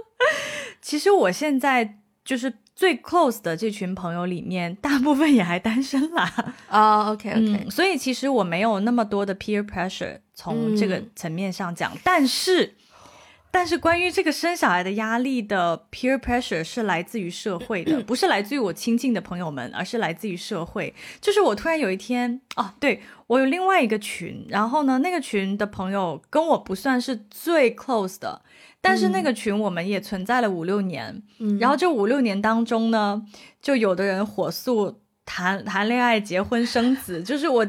[0.82, 2.58] 其实我现在就是。
[2.78, 6.54] 最 close 的这群朋友里面，大部分也还单身啦。
[6.68, 11.92] 啊，OK OK，所以其实我没有那么多的 peer pressure，从这个层面上讲。
[12.04, 12.72] 但是，
[13.50, 20.94] 但是关于这个生小孩的压力的 peer pressure 是来自于社会的，不是来自于我亲近的朋友们，而是来自于社会。
[21.20, 28.42] 就是我突然有一天，哦，对我有另外一个群，然后呢，那个群的朋友跟我不算是最 close 的。
[28.80, 31.20] 但是那个群我们也存在了五六年，
[31.58, 33.24] 然后这五六年当中呢，
[33.60, 37.22] 就有的人火速谈谈恋爱、结婚、生子。
[37.22, 37.66] 就是我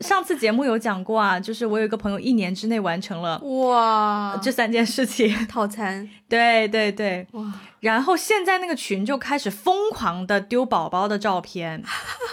[0.00, 7.42] 上次节目有讲过啊，就是我有一个朋友一年之内完成了哇这三件事情套餐，对对对哇！
[7.80, 11.82] 然后现在那个群就开始疯狂的丢宝宝的照片，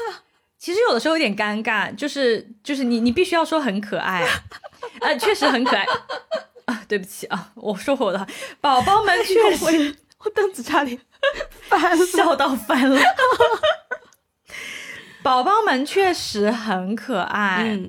[0.59, 4.23] 其实有的时候有点尴尬，就是就是你你必须要说很可爱，
[4.99, 5.85] 啊，确实很可爱。
[6.65, 8.27] 啊，对不起啊，我说我的
[8.59, 10.99] 宝宝们确实，我凳子差点
[11.69, 12.99] 翻，笑到翻了。
[15.25, 17.79] 宝宝们确实很可爱。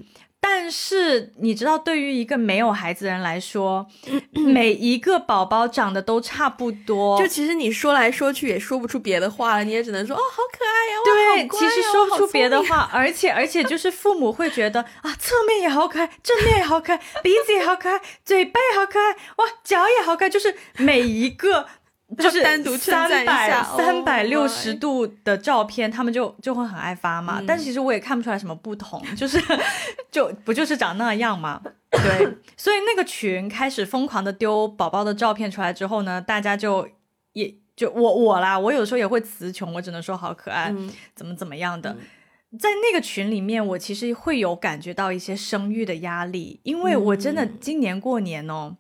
[0.40, 3.86] 但是你知道，对于一个没有孩子的人来说，
[4.32, 7.18] 每一个宝宝长得都差不多。
[7.18, 12.88] 就其实你说来说去也说不出别的话了，你也只能说哦，好可爱呀，对，其实说不出别的话。
[12.90, 21.66] 而且而且就是父母会觉得啊，侧面也好可爱，正面也好可爱，鼻子也好可爱，嘴巴也好可爱，哇，脚也好可爱，就是每一个。
[22.18, 27.42] 就是单独三百三百六十度的照片，他们就就会很爱发嘛。
[27.44, 29.42] 但其实我也看不出来什么不同， 就是
[30.08, 31.60] 就不就是长那样嘛。
[31.90, 36.88] 对， 所以那个群开始疯狂的丢宝宝的照片出来之后呢，大家就
[37.32, 40.72] 也就我我啦，我有时候也会词穷，我只能说好可爱，
[41.16, 41.96] 怎么怎么样的。
[42.56, 48.76] 在那个群里面，我其实会有感觉到一些生育的压力，因为我真的今年过年哦，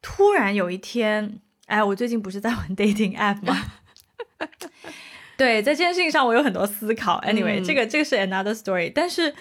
[0.00, 1.40] 突然有一天。
[1.66, 3.56] 哎，我最近不是在玩 dating app 吗？
[5.36, 7.20] 对，在这件事情上我有很多思考。
[7.20, 8.90] Anyway，这个这个是 another story。
[8.94, 9.34] 但是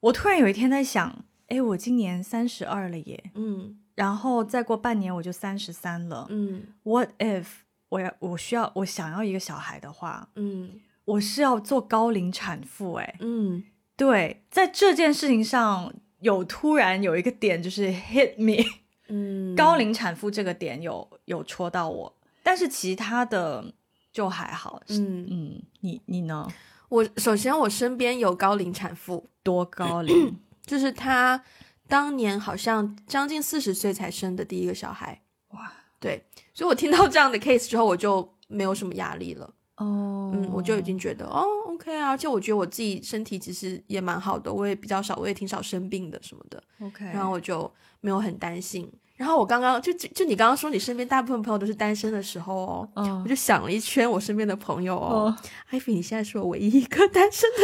[0.00, 7.44] 我突然有一天在想，哎，我今年三十二了耶，嗯，然后再过半年我就三十三了，嗯，What if
[7.88, 13.64] 我要我需要我想要一个小孩的话，嗯，我是要做高龄产妇，哎，嗯，
[13.96, 18.62] 对，在这件事情上有突然有一个点就是 hit me。
[19.10, 23.74] 嗯，高龄产妇这个点有有戳到我，但是其他的
[24.12, 24.80] 就还好。
[24.88, 26.48] 嗯嗯，你你呢？
[26.88, 30.36] 我首先我身边有高龄产妇，多高龄？
[30.66, 31.42] 就是她
[31.86, 35.20] 当年好像将近四十岁才生的第一个小孩。
[35.50, 39.54] 哇，对，所以我听到这样的 case 之后，我就没有什么压力了。
[39.76, 46.62] 哦，嗯，我就已经觉得哦，OK 啊，而且我觉得我自己身体其实也蛮好的，我也比较少，我也挺少生病的什么的。
[46.80, 48.90] OK，然后我就没有很担心。
[49.16, 55.36] 然后我刚刚就就你刚刚说你身边大部分朋友都是单身的时候哦，我就想了一圈我身边的朋友哦，
[55.68, 57.58] 艾菲你现在是我唯一一个单身的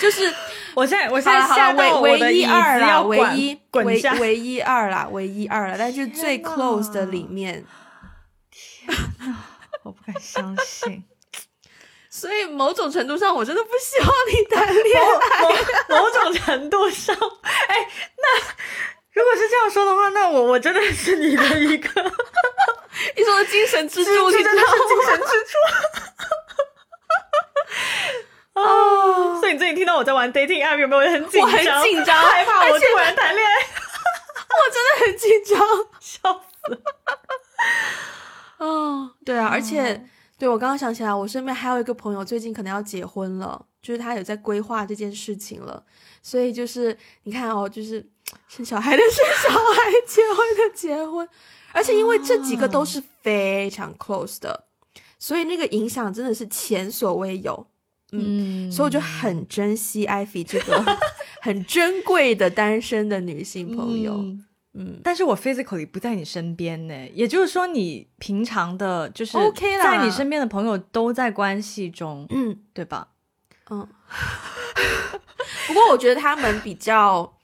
[0.00, 0.32] 就是
[0.74, 7.62] 我现在我现在下到唯唯一二啦，唯一唯唯一二啦，唯一二啦，但是最 close 的里面，
[8.50, 9.36] 天呐，
[9.84, 11.04] 我不敢相信。
[12.12, 15.06] 所以某种程度上，我真的不希望你谈恋爱。
[15.88, 17.14] 某种程度上，
[17.68, 18.38] 哎，那
[19.12, 21.88] 如果是这样说的话，那我我真的是你的一个，
[23.16, 25.56] 你说的精神支柱， 你真的是精神支柱。
[28.60, 29.38] 哦！
[29.40, 31.48] 所以你最近听到我在玩 dating app 有没有很紧张？
[31.48, 33.52] 我很紧张，害怕我突然谈恋爱。
[34.50, 35.58] 我真的很紧张，
[36.00, 36.82] 笑死。
[38.58, 40.04] 哦，对啊，而且。
[40.40, 45.84] 对，我刚刚想起来，我身边还有一个朋友，最近可能要结婚了，就是他有在规划这件事情了。
[46.22, 48.02] 所以就是你看哦，就是
[48.48, 51.28] 生小孩的生小孩，结婚的结婚，
[51.72, 54.64] 而且因为这几个都是非常 close 的，
[55.18, 57.66] 所以那个影响真的是前所未有。
[58.12, 60.82] 嗯，所以我就很珍惜艾菲这个
[61.42, 64.14] 很珍贵的单身的女性朋友。
[64.14, 64.44] 嗯，
[65.02, 69.36] 但是我 physically 不在你身边呢，也就是说，你平常的，就是
[69.82, 73.08] 在你身边的朋友都在关系中，嗯，对吧？
[73.70, 73.86] 嗯，
[75.66, 77.36] 不过我觉得他们比较。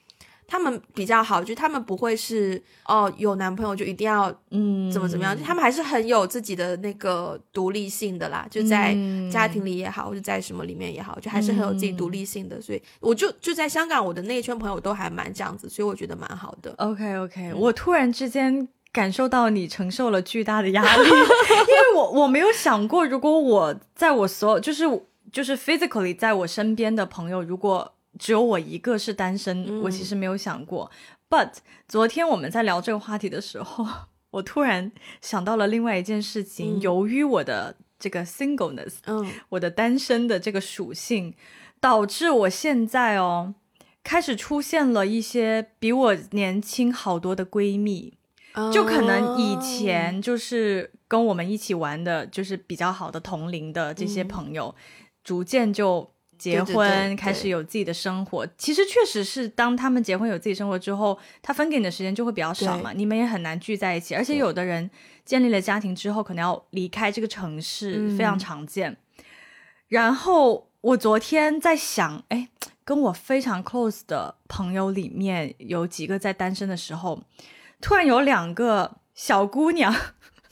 [0.49, 8.97] 他们比较好，就他们不会是哦，有男朋友就一定要嗯怎么怎么样，他们还是很有自己的那个独立性的啦，就在
[9.31, 12.61] 家庭里也好，或者在什么里面也好，就还是很有自己独立性的。
[12.61, 16.73] 所以我就就在香港，我的那一圈朋友都还蛮这样子，所以我觉得蛮好的。
[16.79, 24.85] OK OK，我突然之间感受到你承受了巨大的压力， 因为我我没有想过，如果我在我所有就是
[25.33, 27.93] 就是 physically 在我身边的朋友，如果。
[28.19, 30.91] 只有我一个是单身，我其实没有想过。
[31.29, 31.55] But
[31.89, 33.87] 昨天我们在聊这个话题的时候，
[34.31, 36.81] 我突然想到了另外一件事情。
[36.81, 41.35] 由于我的这个 singleness，嗯，我的单身的这个属性，
[41.81, 43.55] 导致我现在哦，
[44.05, 48.15] 开始出现了一些比我年轻好多的闺蜜。
[48.73, 54.75] 就可能以前就是跟我们一起玩的，就是比较好的同龄的这些朋友，
[55.25, 56.13] 逐渐就。
[56.38, 64.14] 结婚开始有自己的生活，其实确实是当他们结婚有自己生活之后，他分给你的时间就会比较少嘛，你们也很难聚在一起。
[64.14, 64.90] 而且有的人
[65.25, 68.96] 建立了家庭之后，可能要离开这个城市，非常常见。
[69.88, 72.49] 然后我昨天在想，哎，
[72.85, 77.22] 跟我非常 close 的朋友里面有几个在单身的时候，
[77.81, 79.94] 突然有两个小姑娘，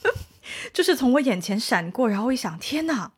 [0.73, 3.11] 就是从我眼前闪过，然后一想，天哪！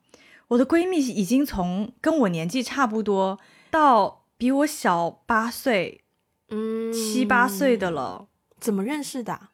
[0.49, 6.03] 我的闺蜜已经从跟我年纪差不多到比我小八岁，
[6.49, 8.27] 嗯，七八岁的了。
[8.59, 9.49] 怎么认识的？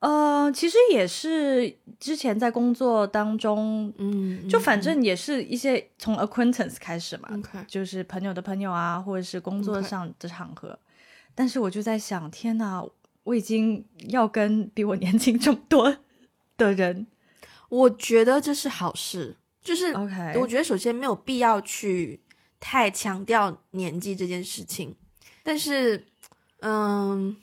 [0.00, 7.28] 呃，其实也是之前在工作当中，嗯，就反正也是一些从 acquaintance 开始嘛，
[7.66, 10.78] 就是朋友的朋友啊，或者是工作上的场合。
[11.34, 12.84] 但是我就在想，天哪，
[13.24, 15.96] 我已经要跟比我年轻这么多
[16.58, 17.06] 的人，
[17.70, 19.36] 我觉得这是好事。
[19.66, 19.92] 就是
[20.38, 22.20] 我觉得首先没有必要去
[22.60, 24.94] 太强调年纪这件事情，
[25.42, 26.06] 但是，
[26.60, 27.36] 嗯，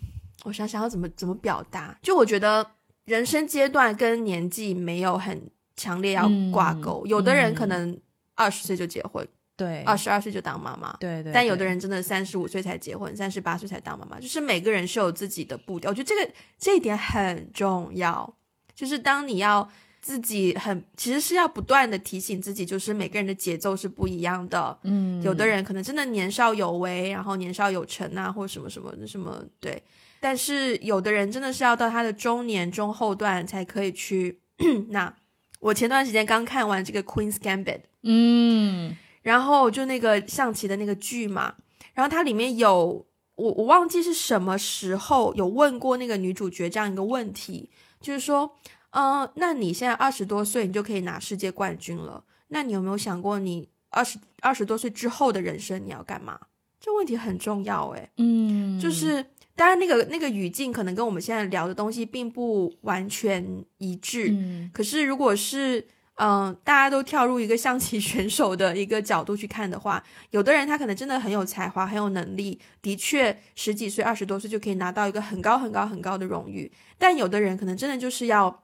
[0.45, 1.99] 我想想要怎么怎么表达。
[2.01, 2.65] 就我觉得
[3.03, 7.05] 人生阶段跟年纪没有很强烈要挂钩。
[7.05, 7.99] 有的人可能
[8.35, 11.33] 二十岁就结婚，对，二十二岁就当妈妈，对对。
[11.33, 14.17] 但有的人真的三十五岁才结婚，三十八岁才当妈妈。
[14.17, 18.33] 就是每个人是有自己的步调，我觉得这个这一点很重要。
[18.73, 19.69] 就是当你要。
[20.03, 24.77] 自己很其实是要不断的提醒自己，就是每个人的节奏是不一样的。
[24.83, 29.81] 嗯，有的人可能真的年少有为，然后年少有成啊，或者什么什么什么对。
[30.19, 34.41] 但是有的人真的是要到他的中年中后段才可以去。
[34.89, 35.13] 那
[35.61, 37.63] 我前段时间刚看完这个《Queen's Gambit》，
[38.01, 41.55] 嗯，然后就那个象棋的那个剧嘛，
[41.93, 47.69] 然后它里面有我我忘记是什么时候有问过那个女主角这样一个问题，
[48.01, 48.57] 就是说。
[48.93, 52.23] 嗯，那你现在二十多岁，你就可以拿世界冠军了。
[52.49, 56.39] 那你有没有想过，你二十二十多岁之后的人生你要干嘛？
[56.79, 58.09] 这问题很重要，诶。
[58.17, 59.25] 嗯，就是
[59.55, 64.29] 当然那个那个语境可能跟我们现在聊的东西并不完全一致。
[64.29, 76.71] 嗯，可是如果是嗯大家都跳入一个象棋 选手的一个角度去看的话，有的人他可能真的很有才华，很有能力，的确十几岁、二十多岁就可以拿到一个很高很高很高的荣誉。
[76.99, 78.61] 但有的人可能真的就是要。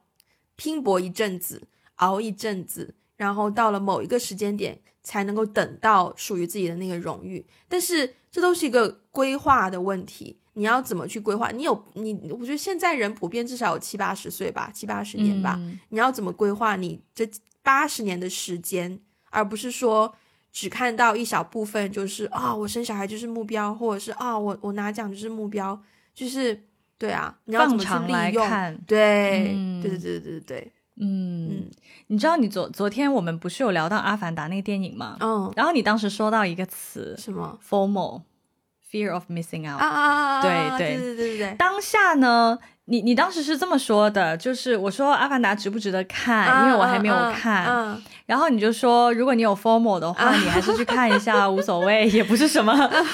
[0.60, 1.62] 拼搏一阵子，
[1.94, 7.46] 熬一阵子，然后到了某一个时间点，才能够等到属于自己的那个荣誉。
[7.66, 11.50] 但是这都是一个规划的问题，你要怎么去规划？
[11.50, 15.58] 你有你，我觉得现在人普遍至少有七八十岁吧，七八十年吧。
[15.88, 17.26] 你要怎么规划你这
[17.62, 19.00] 八十年的时间，
[19.30, 20.14] 而不是说
[20.52, 25.82] 只看到一小部分，就是啊，我生小孩就是目标，或者是啊，我我拿奖就是目标，
[26.14, 26.66] 就是。
[27.00, 28.46] 对啊，你要怎么去利用？
[28.86, 30.72] 对，对对对对对对。
[31.02, 31.64] 嗯，
[32.08, 35.16] 你知道你昨昨天我们不是有聊到《阿凡达》那个电影吗？
[35.20, 39.80] 嗯，然后你当时说到一个词，什么？formal，fear of missing out。
[39.80, 40.42] 啊啊啊！
[40.42, 41.54] 对对对对对对。
[41.56, 42.58] 当下呢，
[42.90, 47.96] 你你当时是这么说的，就是我说《阿凡达》值不值得看，因为我还没有看。
[48.26, 52.72] 然后你就说，如果你有 formal 的话，你还是去看一下，无所谓，也不是什么，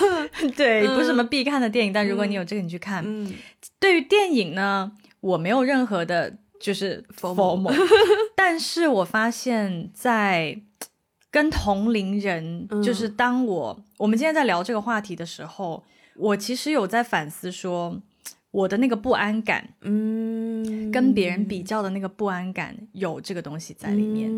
[0.57, 1.93] 对，不是什么必看的电影。
[1.93, 3.05] 但如果你有这个，你去看。
[3.79, 6.35] 对于电影呢，我没有任何的。
[6.59, 7.71] 就是 formal，
[8.35, 10.59] 但是我发现，在
[11.31, 15.85] 跟同龄人，就是当我我们今天在聊这个话题的时候，
[16.17, 18.01] 我其实有在反思，说
[18.57, 24.31] 我的那个不安感，嗯，跟别人比较的那个不安感，有这个东西在里面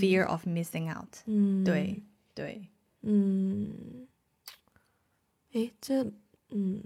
[0.00, 2.02] ，fear of missing out，嗯，对
[2.34, 2.62] 对，
[3.02, 3.68] 嗯，
[5.52, 6.02] 诶，这，
[6.50, 6.82] 嗯。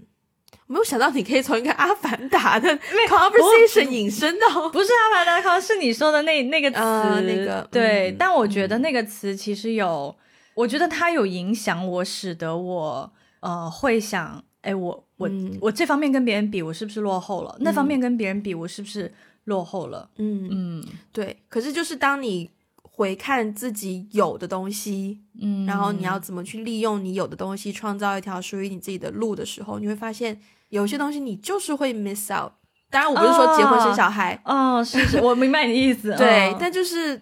[0.67, 2.69] 没有想到你可以从一个阿凡达的
[3.07, 6.77] conversation 引申到不是阿凡达，可能是你说的那那个词，
[7.21, 8.15] 那个对。
[8.17, 10.15] 但我觉得那个词其实有，
[10.53, 17.55] 我觉得它有影响我，使得我呃会想，哎，我我我这方面跟别人比，我是不是落后了？
[17.59, 19.11] 那方面跟别人比，我是不是
[19.45, 20.09] 落后了？
[20.17, 21.43] 嗯嗯，对。
[21.49, 22.49] 可是就是当你
[22.81, 30.39] 回看自己有的东西，嗯，然后你要怎么去利用你有的东西，创造一条属于你自己的路的时候，你会发现。
[30.69, 32.51] 有些东西你就是会 miss out，
[32.89, 37.21] 当然我不是说结婚生小孩，哦，是是，我明白你的意思， 对，但就是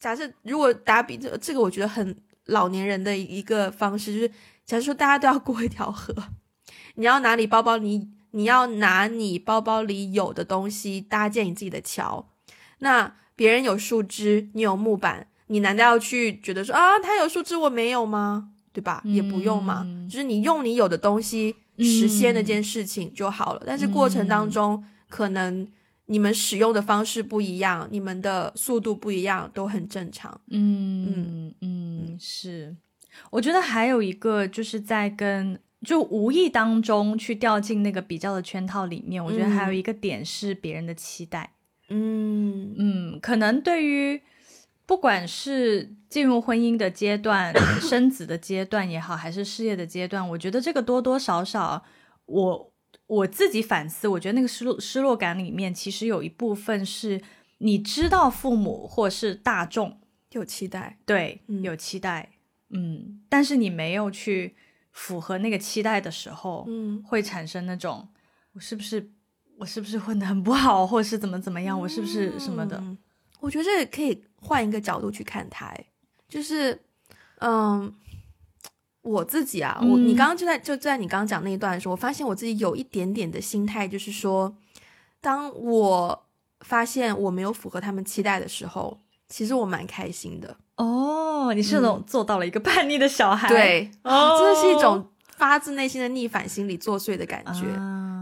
[0.00, 2.16] 假设如果打比这这个，我觉得很
[2.46, 4.28] 老年人的一个方式，就是
[4.64, 6.14] 假设说大家都要过一条河，
[6.98, 12.28] 你要拿你包包里，你要拿你包包里有的东西搭建你自己的桥，
[12.80, 18.50] 那别人有树枝，你有木板，你难道要去觉得说啊，他有树枝我没有吗？
[18.72, 19.00] 对吧？
[19.04, 21.56] 也不用嘛，就是你用你有的东西。
[21.80, 25.64] 实现那件事情就好了，但是过程当中可能
[26.06, 30.40] 你们使用的方式不一样，你们的速度不一样，都很正常。
[30.50, 32.74] 嗯嗯嗯，是。
[33.30, 41.52] 我觉得还有一个就是在跟就无意当中去掉进那个比较的圈套里面，我觉得还有一个点是别人的期待。
[41.88, 44.20] 嗯嗯，可能对于。
[44.88, 51.84] 不管是进入婚姻的阶段、生子的阶段也好，还是事业的阶段，我觉得这个多多少少，
[52.24, 52.72] 我
[53.06, 57.20] 我自己反思，我觉得那个失落失落感里面，其实有一部分是
[57.58, 60.00] 你知道父母或是大众
[60.32, 62.30] 有期待，对，有期待，
[62.70, 64.56] 嗯，但是你没有去
[64.98, 68.06] 符合那个期待的时候，嗯，会产生那种
[68.52, 69.08] 我是不是
[69.56, 72.82] 我是不是混的很不好，或是怎么怎么样，我是不是什么的。
[73.38, 75.72] 我觉得这可以换一个角度去看它，
[76.28, 76.76] 就是，
[77.38, 77.94] 嗯，
[79.02, 84.56] 我自己啊，我你刚刚就在就在你刚刚讲那一段的时候，我发现我自己有一点点的心态，就是说，
[85.20, 86.26] 当我
[86.62, 90.56] 发现我没有符合他们期待的时候，其实我蛮开心的。
[90.78, 97.66] 哦，你是那种做到了一个叛逆的小孩，对，哦，真的是一种发自内心的逆反心理作祟的感觉，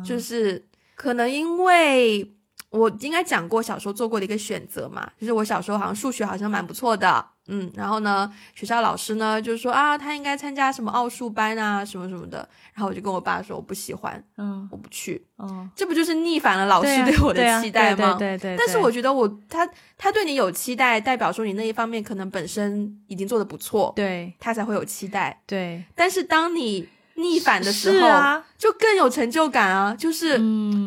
[0.07, 2.33] 就是可能因为。
[2.71, 12.39] 我应该讲过小时候做过的一个选择嘛，就是我小时候好像数学好像蛮不错的，嗯，然后呢，学校老师呢就是说啊，他应该参加什么奥数班啊，什么什么的，
[12.75, 18.15] 然后我就跟我爸说我不喜欢，嗯，我不去，哦，这不就是逆反了老师对我的期待吗？
[18.19, 18.57] 对对。
[18.59, 25.85] 但是我觉得我他他对你有期待，代表说你那一方面可能本身已经做的不错，对，他才会有期待，对。
[25.95, 30.37] 但是当你逆反的时候，啊就更有成就感啊，就是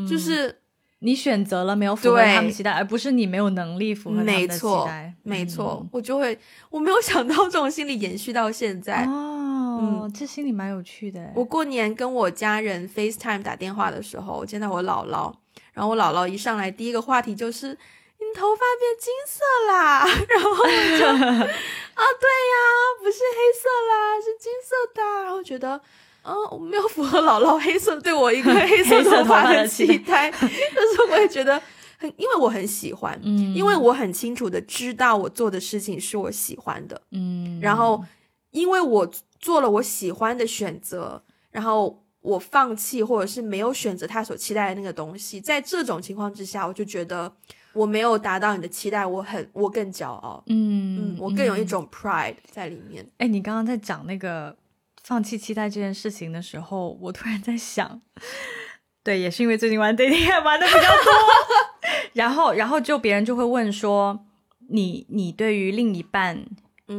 [0.08, 0.58] 就是。
[1.02, 5.14] 你选择了没有符合他们期待，而不是你没有能力符合他们的期待。
[5.24, 6.38] 没错，我就会，
[6.70, 9.06] 我没有想到这种心理延续到现在。
[9.06, 11.32] 哦，这心里蛮有趣的。
[11.36, 15.34] 我过年跟我家人 FaceTime 打电话的时候，我见到我姥姥，
[15.72, 19.42] 然后我姥姥一上来第一个话题就是你头发变金色
[19.72, 22.56] 啦， 然后我就啊，对呀，
[23.00, 25.80] 不是黑色啦，是金色的，然后觉得。
[26.24, 31.62] 嗯，我没有符合姥姥黑色 对我一个黑色头发的期待， 但是我也觉得
[31.98, 38.04] 很，因为我很喜欢，嗯，因为我很清楚的知道我做的事情是我喜欢的，嗯，然后
[38.52, 39.10] 因为我
[39.40, 47.32] 做了我喜欢的选择，然后我放弃或者是没有选择他所期待的那个东西，在这种情况之下，我就觉得
[47.74, 53.10] 我没有达到你的期待，我很我更骄傲，嗯嗯，我更有一种 pride 在里面。
[53.18, 54.56] 哎，你刚刚在讲那个。
[55.10, 58.00] 放弃期待这件事情的时候，我突然在想，
[59.04, 61.12] 对，也是因为最近玩 dating 玩的比较多，
[62.14, 64.28] 然后，然后就别人就会问说，
[64.70, 66.46] 你你对于另一半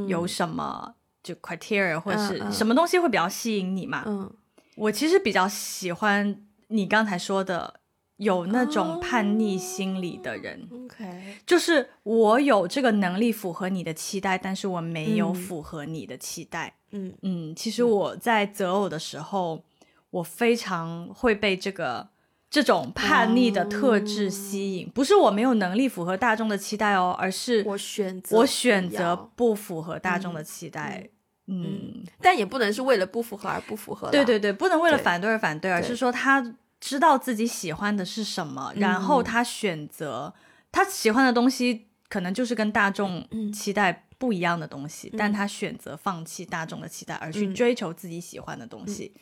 [0.08, 4.02] 有什么就 criteria 或者是什么东西会比较吸引你嘛？
[4.04, 4.28] 嗯，
[4.74, 7.79] 我其实比较喜欢你刚才说的，
[8.20, 10.68] 有那种叛逆心理的人。
[10.70, 16.74] OK，就是我有这个能力符合你的期待，但是我没有符合你的期待。
[16.90, 19.64] 嗯嗯，其实我在择偶的时候，
[20.10, 22.08] 我非常会被这个
[22.50, 24.86] 这种叛逆的特质吸引。
[24.90, 31.08] 不是我没有能力符合大众的期待哦，而是我选择我选择不符合大众的期待。
[31.46, 34.10] 嗯，但也不能是为了不符合而不符合。
[34.10, 36.54] 对对对，不能为了反对而反对，而是说他。
[36.80, 40.34] 知道自己喜欢的是什么，然后他选择
[40.72, 49.14] 他喜欢的东西，可能就是跟大众期待不一样的东西，但他选择放弃大众的期待，而去追求自己喜欢的东西。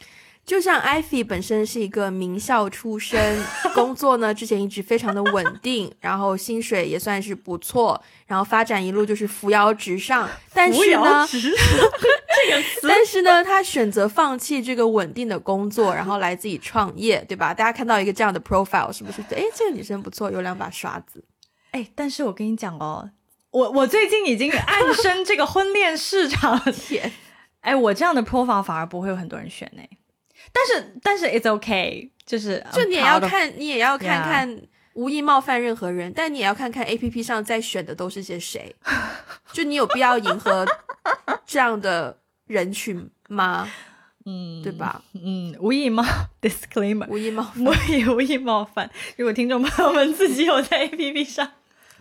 [0.48, 3.44] 就像艾菲本身是一个名校出身，
[3.74, 10.26] 工作呢之前一直非常的稳定，然后薪水也算是不错，然后发展一路就是扶摇直上。
[10.54, 11.38] 但是呢， 这
[12.50, 17.52] 个词，但是呢，他选择放弃这个稳定的工作，然后来自己创业，对吧？
[17.52, 19.20] 大家看到一个这样的 profile，是不是？
[19.34, 21.22] 哎，这个女生不错，有两把刷子。
[21.72, 23.10] 哎，但是我跟你讲哦，
[23.50, 27.12] 我我最近已经暗生这个婚恋市场， 天，
[27.60, 29.82] 哎，我这样的 profile 反而不会有很多人选呢。
[30.52, 34.62] 但是，但是，it's okay，就是就你也要看，你也要看看，
[34.94, 38.74] 无意冒犯任何人，但你也要看看 A P P 上在选的都是些谁，
[39.52, 40.66] 就你有必要迎合
[41.46, 43.70] 这样的人群吗？
[44.24, 45.02] 嗯，对吧？
[45.14, 46.04] 嗯，无意冒
[46.42, 48.90] disclaimer， 无意冒， 我也无意冒犯。
[49.16, 51.50] 如果听众朋友们自己有在 A P P 上，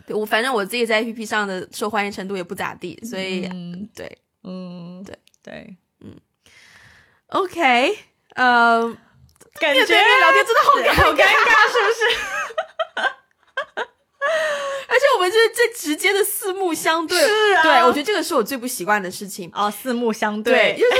[0.06, 6.14] 对我反正我自己在 A P P 上的受欢迎程度也不咋地，所以，嗯，对，嗯，对对，嗯
[7.28, 7.96] ，OK。
[8.38, 8.96] 呃，
[9.58, 10.70] 感觉聊天真的好
[11.02, 12.00] 好尴尬，是不是？
[14.90, 20.92] 而且我们就是最直接的四目相对，是啊，对我觉得这个是我最不习惯的事情哦，四目相对，就是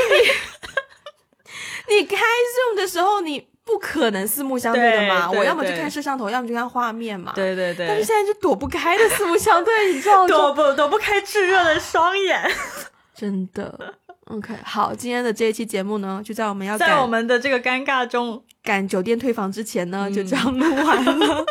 [1.89, 7.87] 你 你开 Zoom 的时候，你不可能四目相对的嘛，我要么就看摄像头，要么就看画面嘛，对对对。
[7.87, 10.29] 但是现在就躲不开的四目相对，你知道吗？
[10.29, 12.51] 躲不躲不开炙热的双眼，
[13.15, 13.95] 真的。
[14.29, 21.47] OK，好，今天的这一期节目呢，就在我们要在我们的这个尴尬中赶酒店退房之前呢，就这样录完了。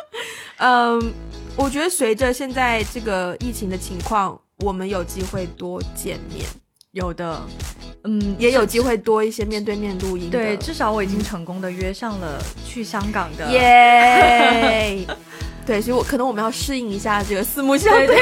[0.57, 1.13] 嗯，
[1.55, 6.45] 我觉得随着现在这个疫情的情况，我们有机会多见面，
[6.91, 7.41] 有的，
[8.03, 10.30] 嗯，也有机会多一些面对面录音。
[10.30, 15.03] 对，至少我已经成功的约上了去香港的耶。
[15.65, 18.21] 对，所以我可能我们要适应一下这个四目相对。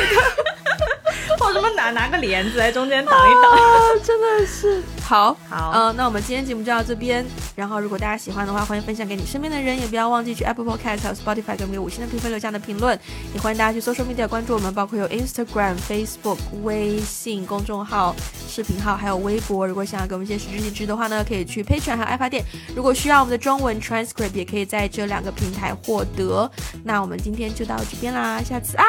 [1.45, 5.71] 或什么拿拿个帘子在中间挡一挡，真的是好好。
[5.75, 7.23] 嗯，那我们今天节目就到这边。
[7.55, 12.99] 然后，如果大家喜欢的话，欢迎分享给你身边的人，也不要忘记去 Apple Podcast 和 Spotify 给我们五星的评分，留下的评论。
[13.35, 18.15] 也欢迎大家去 Social Media 关注我们，包括有 Instagram、Facebook、微信公众号、
[18.49, 19.67] 视频号，还有微博。
[19.67, 22.43] 如果想要给我们一些实质支持的话呢，可以去 Patreon 和爱发店。
[22.75, 26.49] 如果需要我们的中文 transcript，也可以在这两个平台获得。
[26.83, 28.83] 那我们今天就到这边啦，下次啊，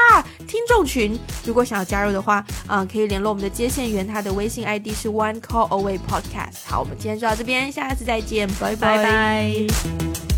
[0.48, 6.66] 听众群，如果想要加入的话，嗯，可以联络我们的接线员，他的微信 ID 是 One Call Away Podcast。
[6.66, 8.48] 好，我们今天就到这边，下次再见。
[8.60, 10.35] 拜拜。